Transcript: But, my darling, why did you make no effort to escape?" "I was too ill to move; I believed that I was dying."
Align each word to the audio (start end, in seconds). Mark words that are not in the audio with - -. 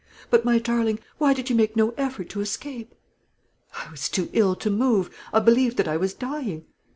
But, 0.31 0.43
my 0.43 0.57
darling, 0.57 0.97
why 1.19 1.35
did 1.35 1.51
you 1.51 1.55
make 1.55 1.75
no 1.75 1.91
effort 1.91 2.27
to 2.31 2.41
escape?" 2.41 2.95
"I 3.75 3.91
was 3.91 4.09
too 4.09 4.31
ill 4.33 4.55
to 4.55 4.71
move; 4.71 5.15
I 5.31 5.37
believed 5.41 5.77
that 5.77 5.87
I 5.87 5.97
was 5.97 6.15
dying." 6.15 6.65